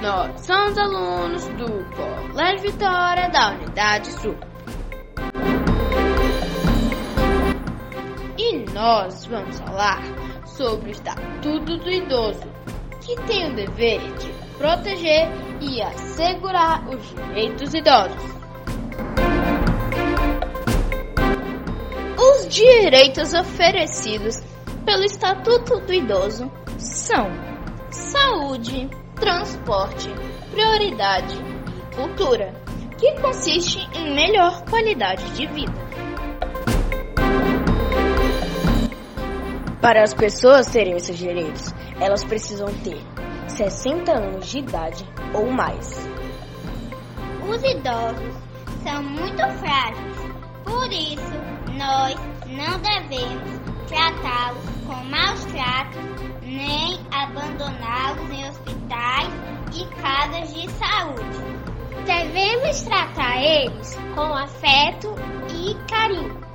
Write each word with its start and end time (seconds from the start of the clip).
Nós 0.00 0.46
somos 0.46 0.78
alunos 0.78 1.44
do 1.48 1.84
Colégio 1.94 2.72
Vitória 2.72 3.28
da 3.28 3.50
Unidade 3.50 4.10
Sul. 4.12 4.34
E 8.38 8.56
nós 8.72 9.26
vamos 9.26 9.60
falar 9.60 10.02
sobre 10.46 10.88
o 10.88 10.92
Estatuto 10.92 11.76
do 11.76 11.90
Idoso, 11.90 12.48
que 13.02 13.14
tem 13.26 13.52
o 13.52 13.54
dever 13.54 14.00
de 14.14 14.32
proteger 14.56 15.28
e 15.60 15.82
assegurar 15.82 16.82
os 16.88 17.06
direitos 17.14 17.74
idosos. 17.74 18.40
Os 22.18 22.48
direitos 22.48 23.34
oferecidos 23.34 24.40
pelo 24.86 25.04
Estatuto 25.04 25.78
do 25.80 25.92
Idoso 25.92 26.50
são 26.78 27.30
saúde, 27.90 28.88
transporte, 29.20 30.08
prioridade 30.50 31.36
e 31.36 31.94
cultura, 31.94 32.52
que 32.98 33.20
consiste 33.20 33.78
em 33.94 34.14
melhor 34.14 34.64
qualidade 34.64 35.24
de 35.32 35.46
vida. 35.46 35.90
Para 39.80 40.02
as 40.02 40.12
pessoas 40.14 40.66
terem 40.66 40.96
esses 40.96 41.16
direitos, 41.16 41.74
elas 42.00 42.24
precisam 42.24 42.68
ter 42.82 43.00
60 43.48 44.10
anos 44.10 44.46
de 44.48 44.58
idade 44.58 45.06
ou 45.34 45.50
mais. 45.50 46.08
Os 47.48 47.62
idosos 47.62 48.34
são 48.82 49.02
muito 49.02 49.42
frágeis, 49.58 50.16
por 50.64 50.92
isso 50.92 51.32
nós 51.76 52.14
não 52.46 52.78
devemos 52.80 53.60
tratá-los 53.88 54.64
com 54.86 55.04
maus 55.04 55.44
tratos 55.46 56.10
nem 56.42 56.98
casas 60.02 60.52
de 60.54 60.68
saúde. 60.72 61.40
Devemos 62.04 62.82
tratar 62.82 63.42
eles 63.42 63.96
com 64.14 64.34
afeto 64.34 65.14
e 65.54 65.74
carinho 65.88 66.49